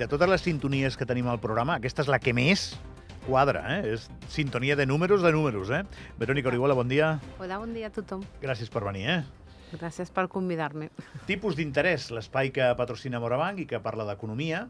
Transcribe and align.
de 0.00 0.06
totes 0.08 0.30
les 0.32 0.40
sintonies 0.40 0.96
que 0.96 1.04
tenim 1.04 1.26
al 1.28 1.42
programa, 1.42 1.74
aquesta 1.76 2.00
és 2.00 2.08
la 2.08 2.16
que 2.22 2.32
més 2.32 2.70
quadra, 3.26 3.60
eh? 3.74 3.96
És 3.98 4.06
sintonia 4.32 4.72
de 4.78 4.86
números 4.88 5.20
de 5.20 5.28
números, 5.34 5.68
eh? 5.68 5.82
Verònica 6.16 6.48
Orihuela, 6.48 6.72
bon 6.78 6.88
dia. 6.88 7.10
Hola, 7.36 7.58
bon 7.60 7.74
dia 7.76 7.90
a 7.90 7.92
tothom. 7.92 8.22
Gràcies 8.40 8.72
per 8.72 8.80
venir, 8.86 9.02
eh? 9.12 9.18
Gràcies 9.74 10.08
per 10.08 10.24
convidar-me. 10.32 10.88
Tipus 11.28 11.58
d'interès, 11.58 12.08
l'espai 12.16 12.48
que 12.48 12.70
patrocina 12.80 13.20
Morabanc 13.20 13.60
i 13.60 13.68
que 13.68 13.82
parla 13.84 14.08
d'economia. 14.08 14.64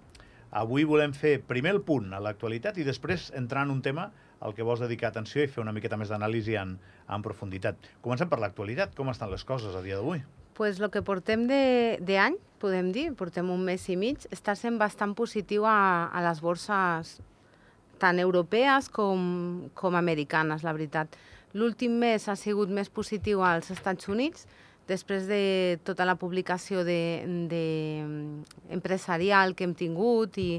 Avui 0.51 0.83
volem 0.83 1.15
fer 1.15 1.37
primer 1.47 1.77
el 1.77 1.81
punt 1.87 2.11
a 2.11 2.19
l'actualitat 2.19 2.83
i 2.83 2.89
després 2.89 3.31
entrar 3.39 3.63
en 3.69 3.77
un 3.79 3.87
tema 3.87 4.11
al 4.43 4.59
que 4.59 4.67
vols 4.67 4.83
dedicar 4.83 5.13
atenció 5.15 5.47
i 5.47 5.53
fer 5.53 5.63
una 5.63 5.77
miqueta 5.77 6.01
més 6.01 6.11
d'anàlisi 6.11 6.59
en, 6.59 6.75
en 7.07 7.23
profunditat. 7.23 7.79
Comencem 8.03 8.27
per 8.27 8.43
l'actualitat. 8.43 8.99
Com 8.99 9.15
estan 9.15 9.31
les 9.31 9.47
coses 9.47 9.79
a 9.79 9.87
dia 9.87 10.03
d'avui? 10.03 10.27
Pues 10.61 10.79
lo 10.79 10.91
que 10.91 11.01
portem 11.01 11.47
d'any, 11.49 12.35
podem 12.61 12.91
dir, 12.93 13.15
portem 13.17 13.49
un 13.49 13.63
mes 13.65 13.87
i 13.89 13.95
mig, 13.97 14.27
està 14.29 14.53
sent 14.53 14.75
bastant 14.77 15.15
positiu 15.17 15.65
a, 15.65 16.11
a 16.13 16.21
les 16.21 16.43
borses 16.45 17.15
tant 17.97 18.21
europees 18.21 18.91
com, 18.93 19.23
com 19.73 19.97
americanes, 19.97 20.61
la 20.61 20.77
veritat. 20.77 21.17
L'últim 21.57 21.97
mes 22.05 22.29
ha 22.29 22.37
sigut 22.37 22.69
més 22.69 22.93
positiu 22.93 23.41
als 23.41 23.73
Estats 23.73 24.13
Units, 24.13 24.45
després 24.85 25.25
de 25.33 25.81
tota 25.81 26.05
la 26.05 26.19
publicació 26.21 26.85
de, 26.85 27.25
de 27.49 27.65
empresarial 28.69 29.57
que 29.57 29.65
hem 29.65 29.73
tingut 29.73 30.37
i 30.37 30.51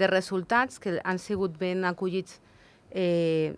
de 0.00 0.08
resultats 0.08 0.80
que 0.80 1.02
han 1.04 1.20
sigut 1.20 1.60
ben 1.60 1.84
acollits 1.84 2.40
eh, 2.96 3.52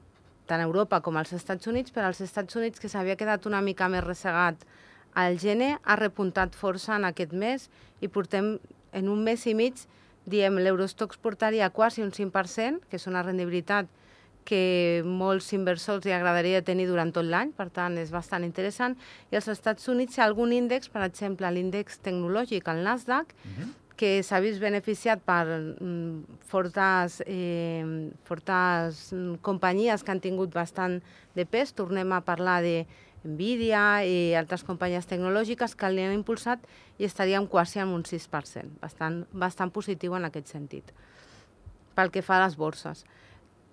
tant 0.50 0.58
a 0.58 0.66
Europa 0.66 0.98
com 0.98 1.14
als 1.14 1.30
Estats 1.38 1.70
Units, 1.70 1.94
però 1.94 2.10
als 2.10 2.26
Estats 2.26 2.58
Units, 2.58 2.82
que 2.82 2.90
s'havia 2.90 3.14
quedat 3.14 3.46
una 3.46 3.62
mica 3.62 3.86
més 3.86 4.02
ressegat 4.02 4.66
el 5.16 5.38
gene 5.38 5.78
ha 5.82 5.96
repuntat 5.96 6.54
força 6.56 6.96
en 6.96 7.04
aquest 7.04 7.32
mes 7.32 7.68
i 8.00 8.08
portem 8.08 8.58
en 8.92 9.08
un 9.08 9.24
mes 9.24 9.46
i 9.46 9.54
mig, 9.54 9.84
diem, 10.24 10.58
l'Eurostox 10.58 11.18
portaria 11.18 11.70
quasi 11.70 12.02
un 12.02 12.12
5%, 12.12 12.86
que 12.88 12.96
és 13.00 13.06
una 13.10 13.24
rendibilitat 13.24 13.88
que 14.44 15.02
molts 15.06 15.52
inversors 15.54 16.06
li 16.06 16.14
agradaria 16.14 16.62
tenir 16.66 16.88
durant 16.90 17.12
tot 17.14 17.26
l'any, 17.26 17.52
per 17.54 17.68
tant 17.74 17.94
és 18.00 18.10
bastant 18.10 18.42
interessant. 18.46 18.96
I 19.30 19.38
als 19.38 19.48
Estats 19.52 19.86
Units 19.90 20.18
hi 20.18 20.22
ha 20.22 20.26
algun 20.26 20.52
índex, 20.54 20.90
per 20.90 21.04
exemple 21.06 21.50
l'índex 21.54 22.00
tecnològic, 22.02 22.66
el 22.68 22.82
Nasdaq, 22.82 23.32
uh 23.32 23.48
-huh. 23.48 23.70
que 23.96 24.22
s'ha 24.22 24.40
vist 24.40 24.60
beneficiat 24.60 25.20
per 25.22 25.46
mm, 25.80 26.24
fortes, 26.40 27.22
eh, 27.26 28.10
fortes 28.24 29.12
mm, 29.12 29.34
companyies 29.42 30.02
que 30.02 30.10
han 30.10 30.20
tingut 30.20 30.52
bastant 30.52 31.02
de 31.34 31.46
pes. 31.46 31.72
Tornem 31.72 32.12
a 32.12 32.20
parlar 32.20 32.62
de 32.62 32.86
Nvidia 33.24 34.02
i 34.02 34.34
altres 34.38 34.64
companyies 34.66 35.06
tecnològiques 35.10 35.76
que 35.78 35.90
l'han 35.92 36.14
impulsat 36.16 36.64
i 36.98 37.06
estaríem 37.06 37.46
quasi 37.46 37.82
en 37.82 37.92
un 37.94 38.02
6%, 38.06 38.78
bastant, 38.82 39.22
bastant 39.32 39.72
positiu 39.74 40.16
en 40.18 40.26
aquest 40.26 40.50
sentit, 40.50 40.90
pel 41.94 42.10
que 42.10 42.22
fa 42.22 42.40
a 42.40 42.46
les 42.46 42.56
borses. 42.58 43.04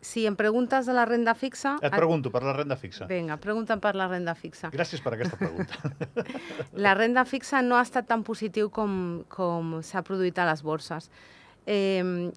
Si 0.01 0.23
em 0.29 0.35
preguntes 0.39 0.85
de 0.87 0.93
la 0.95 1.03
renda 1.03 1.33
fixa... 1.35 1.73
Et 1.83 1.91
pregunto 1.91 2.31
per 2.31 2.39
la 2.45 2.53
renda 2.55 2.77
fixa. 2.79 3.07
Vinga, 3.09 3.35
pregunta'm 3.41 3.81
per 3.83 3.97
la 3.99 4.07
renda 4.07 4.31
fixa. 4.37 4.69
Gràcies 4.71 5.01
per 5.03 5.17
aquesta 5.17 5.35
pregunta. 5.35 5.91
la 6.85 6.93
renda 6.95 7.25
fixa 7.27 7.59
no 7.65 7.75
ha 7.75 7.83
estat 7.83 8.07
tan 8.07 8.23
positiu 8.23 8.69
com, 8.71 9.25
com 9.27 9.79
s'ha 9.83 10.05
produït 10.07 10.39
a 10.39 10.47
les 10.47 10.63
borses. 10.63 11.09
Eh, 11.67 12.31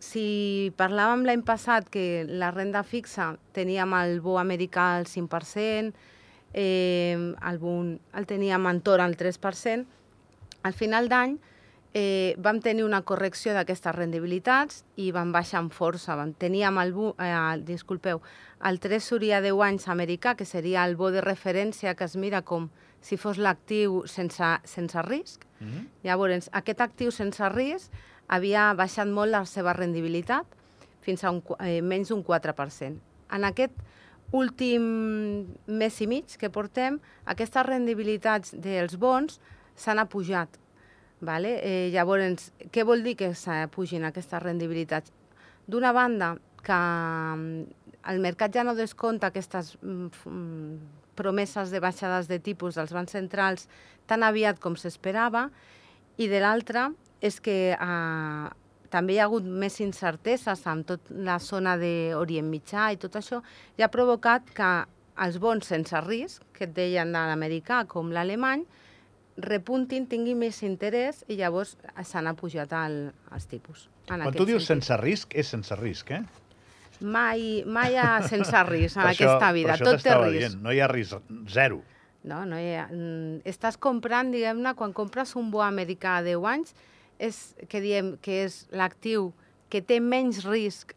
si 0.00 0.72
parlàvem 0.80 1.26
l'any 1.28 1.42
passat 1.44 1.90
que 1.92 2.24
la 2.24 2.48
renda 2.54 2.84
fixa 2.86 3.34
teníem 3.56 3.92
el 3.98 4.20
bo 4.24 4.38
americà 4.40 4.94
al 4.96 5.10
5%, 5.10 5.92
eh, 6.52 7.16
el, 7.16 7.58
bon, 7.58 7.94
el 8.14 8.26
teníem 8.26 8.66
entorn 8.66 9.04
al 9.04 9.16
3%. 9.16 9.86
Al 10.62 10.74
final 10.76 11.08
d'any 11.08 11.38
eh, 11.94 12.34
vam 12.38 12.60
tenir 12.60 12.84
una 12.84 13.02
correcció 13.02 13.54
d'aquestes 13.54 13.94
rendibilitats 13.96 14.84
i 14.96 15.10
van 15.14 15.32
baixar 15.32 15.60
amb 15.62 15.74
força. 15.74 16.16
Vam, 16.18 16.34
teníem 16.34 16.78
el, 16.82 16.94
eh, 17.18 17.56
disculpeu, 17.66 18.22
el 18.64 18.80
tresoria 18.80 19.38
a 19.38 19.44
10 19.44 19.64
anys 19.66 19.88
americà, 19.88 20.36
que 20.36 20.44
seria 20.44 20.84
el 20.84 20.96
bo 20.96 21.10
de 21.10 21.22
referència 21.24 21.94
que 21.94 22.04
es 22.04 22.16
mira 22.16 22.42
com 22.42 22.70
si 23.00 23.16
fos 23.16 23.38
l'actiu 23.38 24.04
sense, 24.06 24.44
sense 24.64 25.02
risc. 25.02 25.46
Mm 25.60 25.66
-hmm. 25.66 25.86
Llavors, 26.04 26.50
aquest 26.52 26.80
actiu 26.80 27.10
sense 27.10 27.48
risc 27.48 27.90
havia 28.28 28.72
baixat 28.74 29.08
molt 29.08 29.30
la 29.30 29.44
seva 29.46 29.72
rendibilitat 29.72 30.46
fins 31.00 31.24
a 31.24 31.30
un, 31.30 31.42
eh, 31.60 31.80
menys 31.82 32.08
d'un 32.08 32.22
4%. 32.22 33.00
En 33.30 33.44
aquest 33.44 33.72
últim 34.32 34.82
mes 35.66 36.00
i 36.00 36.06
mig 36.06 36.36
que 36.38 36.50
portem, 36.50 37.00
aquestes 37.26 37.66
rendibilitats 37.66 38.54
dels 38.54 38.96
bons 39.00 39.40
s'han 39.76 39.98
apujat. 40.02 40.58
Vale? 41.20 41.58
Eh, 41.60 41.90
llavors, 41.92 42.50
què 42.72 42.84
vol 42.86 43.02
dir 43.04 43.16
que 43.18 43.34
s'apugin 43.36 44.06
aquestes 44.08 44.42
rendibilitats? 44.42 45.12
D'una 45.68 45.92
banda, 45.92 46.34
que 46.64 46.76
mm, 46.76 47.90
el 48.08 48.22
mercat 48.24 48.54
ja 48.54 48.64
no 48.64 48.74
descompta 48.78 49.28
aquestes 49.28 49.74
mm, 49.82 50.78
promeses 51.18 51.70
de 51.70 51.80
baixades 51.82 52.30
de 52.30 52.38
tipus 52.40 52.78
dels 52.78 52.94
bancs 52.96 53.12
centrals 53.12 53.68
tan 54.08 54.24
aviat 54.24 54.60
com 54.60 54.76
s'esperava, 54.76 55.50
i 56.16 56.28
de 56.28 56.40
l'altra 56.40 56.90
és 57.20 57.38
que 57.40 57.76
eh, 57.76 58.48
també 58.90 59.14
hi 59.14 59.20
ha 59.20 59.28
hagut 59.28 59.46
més 59.46 59.78
incerteses 59.80 60.66
amb 60.70 60.86
tot 60.88 61.10
la 61.10 61.38
zona 61.42 61.76
d'Orient 61.78 62.48
Mitjà 62.50 62.90
i 62.94 62.98
tot 63.00 63.16
això, 63.20 63.40
i 63.78 63.86
ha 63.86 63.90
provocat 63.92 64.50
que 64.54 64.70
els 65.20 65.38
bons 65.40 65.66
sense 65.66 65.96
risc, 66.06 66.44
que 66.56 66.66
et 66.66 66.74
deien 66.74 67.12
de 67.12 67.24
l'americà 67.30 67.84
com 67.88 68.10
l'alemany, 68.14 68.64
repuntin, 69.40 70.06
tinguin 70.10 70.38
més 70.40 70.60
interès 70.66 71.22
i 71.28 71.38
llavors 71.38 71.76
s'han 72.04 72.28
apujat 72.30 72.72
el, 72.76 72.98
els 73.32 73.48
tipus. 73.48 73.88
Quan 74.08 74.26
tu 74.34 74.46
dius 74.48 74.66
sentit. 74.66 74.86
sense 74.88 75.00
risc, 75.00 75.36
és 75.38 75.52
sense 75.54 75.76
risc, 75.80 76.12
eh? 76.16 76.22
Mai, 77.00 77.62
mai 77.64 77.94
hi 77.94 78.00
ha 78.00 78.20
sense 78.28 78.62
risc 78.68 78.98
en 78.98 79.08
aquesta 79.08 79.52
vida, 79.56 79.78
tot 79.80 80.02
té 80.04 80.16
risc. 80.18 80.36
Dient, 80.36 80.60
no 80.64 80.74
hi 80.74 80.82
ha 80.82 80.88
risc, 80.90 81.32
zero. 81.48 81.80
No, 82.28 82.42
no 82.44 82.58
hi 82.60 82.74
ha... 82.76 82.86
Mm, 82.92 83.40
estàs 83.48 83.78
comprant, 83.80 84.32
diguem-ne, 84.34 84.74
quan 84.76 84.92
compres 84.96 85.32
un 85.40 85.48
bo 85.52 85.62
americà 85.64 86.18
a 86.18 86.24
10 86.26 86.48
anys, 86.50 86.74
és 87.20 87.38
que 87.68 87.82
diem 87.84 88.14
que 88.24 88.44
és 88.46 88.64
l'actiu 88.72 89.30
que 89.70 89.82
té 89.84 90.00
menys 90.00 90.42
risc 90.46 90.96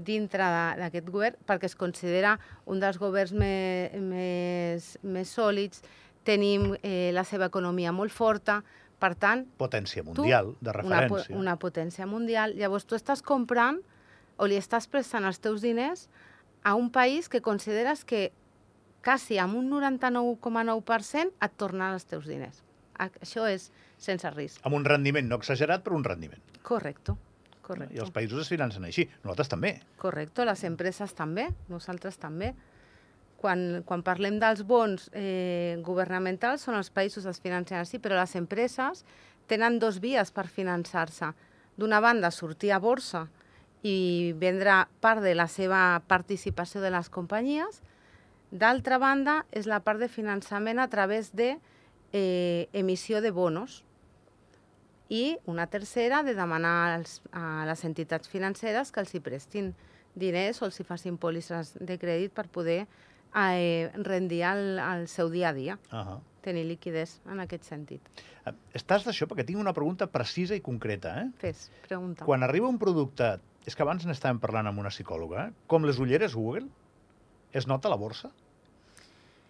dintre 0.00 0.44
d'aquest 0.80 1.08
govern 1.12 1.38
perquè 1.46 1.68
es 1.68 1.76
considera 1.78 2.36
un 2.66 2.80
dels 2.82 2.98
governs 3.00 3.32
me, 3.36 3.90
més, 4.00 4.96
més 5.02 5.32
sòlids, 5.36 5.84
tenim 6.26 6.74
eh, 6.82 7.10
la 7.16 7.24
seva 7.24 7.48
economia 7.48 7.92
molt 7.96 8.12
forta, 8.12 8.60
per 9.00 9.14
tant... 9.16 9.46
Potència 9.60 10.04
mundial, 10.04 10.52
tu, 10.52 10.66
de 10.66 10.74
referència. 10.76 11.32
Una, 11.32 11.40
una 11.40 11.56
potència 11.60 12.08
mundial. 12.08 12.52
Llavors, 12.58 12.84
tu 12.84 12.98
estàs 12.98 13.24
comprant 13.24 13.80
o 14.36 14.48
li 14.48 14.58
estàs 14.60 14.88
prestant 14.90 15.24
els 15.28 15.40
teus 15.40 15.64
diners 15.64 16.08
a 16.64 16.74
un 16.76 16.90
país 16.92 17.30
que 17.32 17.40
consideres 17.40 18.04
que 18.04 18.30
quasi 19.04 19.38
amb 19.40 19.56
un 19.56 19.70
99,9% 19.72 21.32
et 21.40 21.56
tornen 21.56 21.94
els 21.94 22.04
teus 22.08 22.28
diners. 22.28 22.60
Això 23.00 23.46
és 23.48 23.70
sense 24.00 24.30
risc. 24.32 24.60
Amb 24.64 24.78
un 24.78 24.86
rendiment 24.88 25.28
no 25.28 25.38
exagerat, 25.40 25.84
però 25.84 25.98
un 25.98 26.06
rendiment. 26.06 26.40
Correcte. 26.66 27.14
Correcte. 27.62 27.94
I 27.94 28.02
els 28.02 28.10
països 28.14 28.42
es 28.42 28.50
financen 28.50 28.84
així. 28.88 29.06
Nosaltres 29.22 29.52
també. 29.52 29.74
Correcte, 30.00 30.46
les 30.48 30.64
empreses 30.66 31.14
també, 31.14 31.46
nosaltres 31.70 32.18
també. 32.18 32.54
Quan, 33.40 33.82
quan 33.88 34.02
parlem 34.04 34.36
dels 34.40 34.64
bons 34.68 35.06
eh, 35.16 35.78
governamentals, 35.84 36.66
són 36.66 36.76
els 36.76 36.90
països 36.92 37.24
que 37.24 37.32
es 37.32 37.40
financen 37.40 37.78
així, 37.80 38.00
però 38.02 38.18
les 38.18 38.34
empreses 38.36 39.04
tenen 39.48 39.78
dos 39.80 40.00
vies 40.02 40.32
per 40.34 40.48
finançar-se. 40.48 41.30
D'una 41.80 42.00
banda, 42.04 42.32
sortir 42.34 42.74
a 42.74 42.80
borsa 42.82 43.28
i 43.86 44.34
vendre 44.36 44.82
part 45.00 45.24
de 45.24 45.32
la 45.34 45.48
seva 45.48 46.02
participació 46.08 46.82
de 46.84 46.90
les 46.92 47.08
companyies. 47.08 47.80
D'altra 48.50 48.98
banda, 48.98 49.44
és 49.52 49.70
la 49.70 49.80
part 49.80 50.02
de 50.02 50.10
finançament 50.10 50.82
a 50.82 50.88
través 50.92 51.32
de 51.32 51.54
eh, 52.12 52.68
emissió 52.72 53.22
de 53.22 53.30
bonos 53.30 53.84
i 55.10 55.36
una 55.50 55.66
tercera 55.66 56.22
de 56.22 56.36
demanar 56.38 56.94
als, 56.94 57.18
a 57.34 57.66
les 57.66 57.82
entitats 57.84 58.30
financeres 58.30 58.92
que 58.94 59.02
els 59.02 59.12
hi 59.14 59.20
prestin 59.20 59.72
diners 60.14 60.62
o 60.62 60.68
els 60.68 60.78
hi 60.78 60.86
facin 60.86 61.18
pòlisses 61.18 61.74
de 61.76 61.98
crèdit 61.98 62.32
per 62.34 62.46
poder 62.48 62.84
eh, 63.34 63.90
rendir 64.06 64.44
el, 64.46 64.78
el 64.78 65.08
seu 65.10 65.30
dia 65.30 65.50
a 65.50 65.52
dia, 65.52 65.78
uh 65.90 65.98
-huh. 65.98 66.20
tenir 66.42 66.64
liquidez 66.64 67.20
en 67.26 67.40
aquest 67.40 67.64
sentit. 67.64 68.00
Eh, 68.46 68.54
estàs 68.72 69.04
d'això 69.04 69.26
perquè 69.26 69.44
tinc 69.44 69.58
una 69.58 69.72
pregunta 69.72 70.06
precisa 70.06 70.54
i 70.54 70.60
concreta. 70.60 71.22
Eh? 71.22 71.30
Fes, 71.38 71.70
pregunta. 71.88 72.24
Quan 72.24 72.42
arriba 72.42 72.68
un 72.68 72.78
producte, 72.78 73.40
és 73.66 73.74
que 73.74 73.82
abans 73.82 74.06
n'estàvem 74.06 74.38
parlant 74.38 74.66
amb 74.66 74.78
una 74.78 74.88
psicòloga, 74.88 75.48
eh? 75.48 75.52
com 75.66 75.84
les 75.84 75.98
ulleres 75.98 76.34
Google, 76.34 76.68
es 77.52 77.66
nota 77.66 77.88
la 77.88 77.96
borsa? 77.96 78.30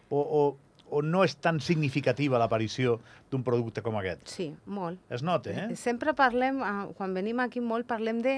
O, 0.09 0.19
o 0.19 0.57
o 0.91 1.03
no 1.03 1.23
és 1.25 1.37
tan 1.39 1.61
significativa 1.65 2.39
l'aparició 2.41 2.99
d'un 3.31 3.45
producte 3.47 3.83
com 3.83 3.97
aquest? 4.01 4.27
Sí, 4.29 4.51
molt. 4.67 5.01
Es 5.11 5.25
nota, 5.27 5.51
eh? 5.55 5.77
Sempre 5.79 6.15
parlem, 6.19 6.61
ah, 6.67 6.89
quan 6.99 7.15
venim 7.15 7.41
aquí 7.41 7.63
molt, 7.65 7.87
parlem 7.89 8.21
de 8.23 8.37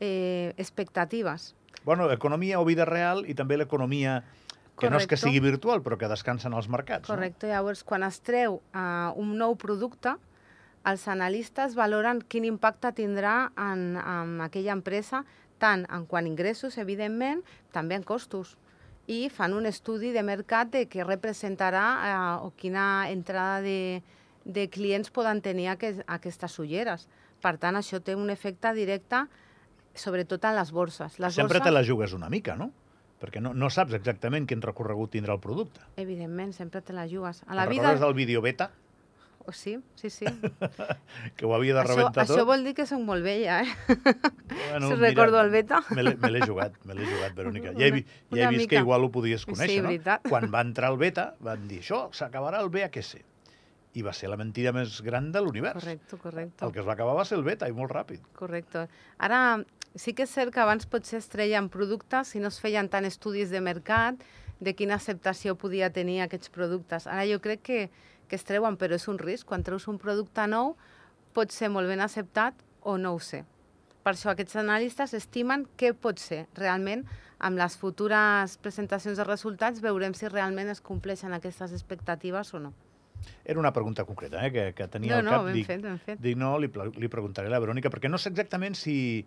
eh, 0.00 0.54
expectatives. 0.56 1.54
Bueno, 1.84 2.10
economia 2.10 2.60
o 2.60 2.64
vida 2.64 2.84
real 2.84 3.24
i 3.28 3.34
també 3.34 3.56
l'economia 3.56 4.20
que 4.80 4.88
Correcto. 4.88 4.96
no 4.96 5.00
és 5.00 5.06
que 5.06 5.18
sigui 5.20 5.40
virtual, 5.44 5.82
però 5.84 5.98
que 6.00 6.08
descansa 6.08 6.48
en 6.48 6.56
els 6.56 6.68
mercats. 6.72 7.08
Correcte. 7.08 7.46
No? 7.46 7.52
Llavors, 7.52 7.84
quan 7.84 8.04
es 8.06 8.20
treu 8.24 8.60
uh, 8.72 9.12
un 9.20 9.36
nou 9.38 9.56
producte, 9.60 10.16
els 10.88 11.04
analistes 11.12 11.76
valoren 11.76 12.22
quin 12.24 12.46
impacte 12.48 12.92
tindrà 12.96 13.52
en, 13.60 14.00
en 14.00 14.40
aquella 14.40 14.72
empresa, 14.72 15.24
tant 15.60 15.84
en 15.92 16.06
quant 16.08 16.24
a 16.24 16.30
ingressos, 16.30 16.78
evidentment, 16.80 17.44
també 17.76 17.98
en 18.00 18.06
costos. 18.08 18.56
I 19.10 19.26
fan 19.34 19.56
un 19.56 19.66
estudi 19.66 20.12
de 20.14 20.22
mercat 20.22 20.70
de 20.70 20.84
què 20.90 21.04
representarà 21.06 21.84
eh, 22.06 22.16
o 22.46 22.52
quina 22.56 23.10
entrada 23.10 23.58
de, 23.64 24.02
de 24.44 24.68
clients 24.70 25.10
poden 25.10 25.42
tenir 25.42 25.70
aquest, 25.72 26.04
aquestes 26.06 26.58
ulleres. 26.62 27.08
Per 27.42 27.56
tant, 27.58 27.78
això 27.78 27.98
té 28.04 28.14
un 28.14 28.30
efecte 28.30 28.70
directe 28.76 29.24
sobretot 29.98 30.44
en 30.44 30.54
les 30.56 30.70
borses. 30.72 31.18
Les 31.18 31.34
Sempre 31.34 31.58
borses, 31.58 31.66
te 31.66 31.74
la 31.74 31.82
jugues 31.86 32.14
una 32.14 32.30
mica, 32.30 32.54
no? 32.56 32.70
Perquè 33.20 33.42
no, 33.42 33.52
no 33.52 33.68
saps 33.68 33.96
exactament 33.98 34.46
quin 34.48 34.62
recorregut 34.64 35.12
tindrà 35.12 35.34
el 35.36 35.42
producte. 35.42 35.82
Evidentment, 36.00 36.54
sempre 36.56 36.80
te 36.80 36.94
la 36.96 37.08
jugues. 37.08 37.42
A 37.46 37.58
la 37.58 37.66
vida... 37.66 37.82
recordes 37.82 38.06
del 38.06 38.14
vídeo 38.14 38.40
beta, 38.40 38.70
Oh, 39.46 39.52
sí, 39.52 39.78
sí, 39.96 40.10
sí. 40.10 40.26
que 41.36 41.46
ho 41.46 41.54
havia 41.56 41.74
de 41.74 41.80
això, 41.80 41.88
rebentar 41.96 42.24
això 42.26 42.36
tot? 42.42 42.46
vol 42.46 42.62
dir 42.66 42.74
que 42.76 42.84
soc 42.86 43.00
molt 43.02 43.24
vella, 43.24 43.62
eh? 43.64 43.94
Bueno, 44.70 44.88
si 44.90 44.94
recordo 45.00 45.40
el 45.40 45.50
beta. 45.50 45.80
Me 45.96 46.02
l'he 46.04 46.42
jugat, 46.46 46.76
me 46.84 46.94
l'he 46.94 47.06
jugat, 47.08 47.34
Verònica. 47.38 47.72
Ja 47.78 47.86
he, 47.88 47.92
Una- 47.94 48.04
ja 48.36 48.44
he 48.44 48.52
vist 48.52 48.68
que 48.68 48.76
mica. 48.76 48.84
igual 48.84 49.04
ho 49.04 49.10
podies 49.10 49.42
Sí, 49.42 49.50
conèixer, 49.50 49.80
no? 49.82 49.88
veritat. 49.88 50.28
Quan 50.28 50.50
va 50.52 50.60
entrar 50.66 50.90
el 50.92 50.98
beta, 51.00 51.34
van 51.40 51.66
dir, 51.68 51.80
això 51.82 52.08
s'acabarà 52.12 52.60
el 52.62 52.68
BHC. 52.70 53.24
I 53.98 54.04
va 54.06 54.12
ser 54.14 54.28
la 54.30 54.36
mentida 54.38 54.70
més 54.76 55.00
gran 55.02 55.32
de 55.34 55.40
l'univers. 55.42 55.80
Correcte, 55.82 56.16
correcte. 56.22 56.64
El 56.64 56.70
que 56.72 56.78
es 56.84 56.86
va 56.86 56.92
acabar 56.94 57.16
va 57.16 57.24
ser 57.26 57.38
el 57.40 57.42
beta, 57.48 57.66
i 57.66 57.72
molt 57.74 57.90
ràpid. 57.90 58.20
Correcte. 58.38 58.84
Ara, 59.18 59.40
sí 59.98 60.12
que 60.14 60.28
és 60.28 60.30
cert 60.30 60.52
que 60.54 60.60
abans 60.62 60.86
potser 60.86 61.18
es 61.18 61.26
treien 61.32 61.66
productes 61.72 62.36
i 62.36 62.44
no 62.44 62.52
es 62.52 62.60
feien 62.62 62.86
tant 62.92 63.08
estudis 63.08 63.50
de 63.50 63.60
mercat 63.60 64.20
de 64.60 64.76
quina 64.76 64.94
acceptació 65.00 65.56
podia 65.58 65.88
tenir 65.90 66.20
aquests 66.22 66.52
productes. 66.54 67.08
Ara 67.08 67.24
jo 67.26 67.40
crec 67.42 67.62
que, 67.66 67.80
que 68.30 68.38
es 68.38 68.46
treuen, 68.46 68.78
però 68.78 68.96
és 68.96 69.08
un 69.10 69.18
risc. 69.18 69.48
Quan 69.50 69.66
treus 69.66 69.88
un 69.90 69.98
producte 69.98 70.46
nou, 70.46 70.76
pot 71.34 71.52
ser 71.52 71.70
molt 71.74 71.90
ben 71.90 72.00
acceptat 72.00 72.54
o 72.86 72.96
no 72.98 73.16
ho 73.16 73.18
sé. 73.22 73.42
Per 74.00 74.14
això 74.14 74.30
aquests 74.32 74.56
analistes 74.62 75.12
estimen 75.18 75.66
què 75.76 75.92
pot 75.92 76.22
ser. 76.22 76.46
Realment, 76.56 77.04
amb 77.38 77.60
les 77.60 77.76
futures 77.76 78.56
presentacions 78.62 79.18
de 79.20 79.26
resultats, 79.26 79.82
veurem 79.84 80.14
si 80.16 80.30
realment 80.30 80.70
es 80.72 80.80
compleixen 80.80 81.34
aquestes 81.36 81.74
expectatives 81.76 82.54
o 82.54 82.62
no. 82.62 82.72
Era 83.44 83.58
una 83.60 83.72
pregunta 83.72 84.04
concreta, 84.04 84.44
eh, 84.46 84.52
que, 84.52 84.64
que 84.74 84.88
tenia 84.88 85.12
No, 85.12 85.18
al 85.18 85.24
no, 85.24 85.30
cap. 85.30 85.44
ben 85.46 85.54
dic, 85.54 85.66
fet, 85.66 85.82
ben 85.82 85.98
fet. 85.98 86.20
Dic, 86.20 86.36
no, 86.38 86.56
li, 86.58 86.70
li 86.98 87.08
preguntaré 87.08 87.48
a 87.48 87.54
la 87.54 87.60
Verònica, 87.60 87.90
perquè 87.90 88.08
no 88.10 88.18
sé 88.18 88.30
exactament 88.30 88.74
si... 88.78 89.24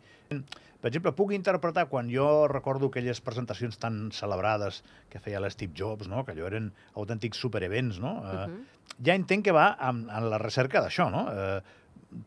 Per 0.83 0.89
exemple, 0.91 1.13
puc 1.15 1.31
interpretar 1.31 1.85
quan 1.87 2.09
jo 2.11 2.45
recordo 2.51 2.89
aquelles 2.91 3.21
presentacions 3.23 3.77
tan 3.79 4.09
celebrades 4.11 4.81
que 5.09 5.19
feia 5.23 5.39
l'Steve 5.39 5.71
Jobs, 5.79 6.09
no? 6.11 6.25
que 6.27 6.33
allò 6.35 6.49
eren 6.49 6.73
autèntics 6.99 7.39
superevents, 7.39 7.99
no? 8.03 8.17
Uh 8.21 8.47
Mhm. 8.49 8.63
Ja 9.05 9.15
entenc 9.15 9.45
que 9.45 9.51
va 9.55 9.77
en, 9.89 10.03
en 10.11 10.25
la 10.29 10.37
recerca 10.37 10.81
d'això, 10.83 11.07
no? 11.09 11.21
Eh, 11.31 11.61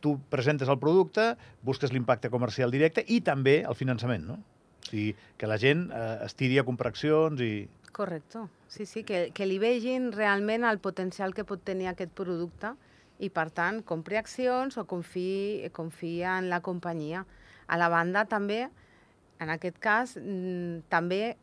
tu 0.01 0.17
presentes 0.33 0.69
el 0.73 0.79
producte, 0.81 1.37
busques 1.63 1.93
l'impacte 1.93 2.31
comercial 2.33 2.73
directe 2.73 3.05
i 3.07 3.21
també 3.21 3.61
el 3.63 3.75
finançament, 3.77 4.25
no? 4.27 4.35
O 4.41 4.89
sigui, 4.89 5.15
que 5.37 5.47
la 5.47 5.59
gent 5.59 5.91
eh, 5.93 6.25
es 6.25 6.35
tiri 6.35 6.59
a 6.59 6.65
comprar 6.65 6.91
accions 6.91 7.41
i... 7.45 7.69
Correcte. 7.93 8.47
Sí, 8.69 8.87
sí, 8.87 9.05
que, 9.05 9.31
que 9.33 9.47
li 9.47 9.59
vegin 9.63 10.11
realment 10.13 10.67
el 10.69 10.79
potencial 10.83 11.35
que 11.35 11.45
pot 11.49 11.63
tenir 11.65 11.89
aquest 11.91 12.13
producte 12.17 12.75
i, 13.19 13.31
per 13.33 13.49
tant, 13.55 13.81
compri 13.87 14.19
accions 14.21 14.77
o 14.77 14.85
confiï, 14.89 15.71
confia 15.77 16.37
en 16.41 16.51
la 16.53 16.61
companyia. 16.65 17.25
A 17.67 17.79
la 17.81 17.89
banda, 17.89 18.27
també, 18.29 18.67
en 19.41 19.53
aquest 19.53 19.79
cas, 19.83 20.17
mm, 20.21 20.87
també 20.93 21.37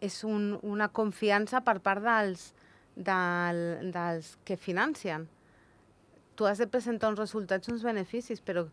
és 0.00 0.22
un, 0.24 0.54
una 0.62 0.88
confiança 0.94 1.60
per 1.66 1.78
part 1.84 2.04
dels, 2.04 2.52
del, 2.94 3.90
dels 3.94 4.36
que 4.46 4.56
financien. 4.56 5.26
Tu 6.38 6.46
has 6.46 6.62
de 6.62 6.68
presentar 6.70 7.10
uns 7.10 7.18
resultats, 7.18 7.68
uns 7.68 7.82
beneficis, 7.82 8.40
però 8.40 8.68